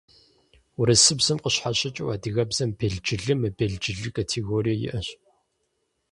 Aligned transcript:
Урысыбзэм 0.79 1.37
къыщхьэщыкӏыу 1.43 2.13
адыгэбзэм 2.15 2.69
белджылы, 2.79 3.33
мыбелджылы 3.41 4.09
категорие 4.17 4.75
иӏэщ. 4.87 5.07